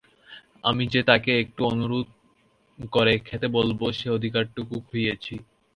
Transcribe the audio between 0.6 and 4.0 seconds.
আমি যে তাঁকে একটু অনুরোধ করে খেতে বলব